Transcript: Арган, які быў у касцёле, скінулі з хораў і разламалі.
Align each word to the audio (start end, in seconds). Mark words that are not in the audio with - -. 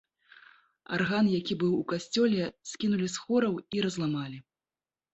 Арган, 0.97 1.25
які 1.39 1.53
быў 1.65 1.77
у 1.81 1.83
касцёле, 1.95 2.41
скінулі 2.73 3.07
з 3.19 3.23
хораў 3.29 3.55
і 3.75 3.89
разламалі. 3.89 4.47